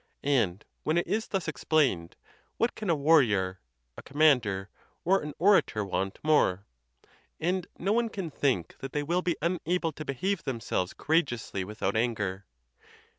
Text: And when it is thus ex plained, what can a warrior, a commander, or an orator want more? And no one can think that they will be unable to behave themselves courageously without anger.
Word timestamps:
And 0.23 0.65
when 0.81 0.97
it 0.97 1.05
is 1.05 1.27
thus 1.27 1.47
ex 1.47 1.63
plained, 1.63 2.15
what 2.57 2.73
can 2.73 2.89
a 2.89 2.95
warrior, 2.95 3.59
a 3.95 4.01
commander, 4.01 4.71
or 5.05 5.21
an 5.21 5.35
orator 5.37 5.85
want 5.85 6.17
more? 6.23 6.65
And 7.39 7.67
no 7.77 7.93
one 7.93 8.09
can 8.09 8.31
think 8.31 8.75
that 8.79 8.93
they 8.93 9.03
will 9.03 9.21
be 9.21 9.37
unable 9.43 9.91
to 9.91 10.03
behave 10.03 10.43
themselves 10.43 10.95
courageously 10.95 11.63
without 11.63 11.95
anger. 11.95 12.47